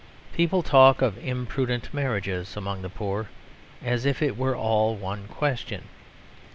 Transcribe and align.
People 0.33 0.63
talk 0.63 1.03
of 1.03 1.19
imprudent 1.23 1.93
marriages 1.93 2.57
among 2.57 2.81
the 2.81 2.89
poor, 2.89 3.29
as 3.83 4.03
if 4.03 4.19
it 4.23 4.35
were 4.35 4.55
all 4.55 4.95
one 4.95 5.27
question. 5.27 5.83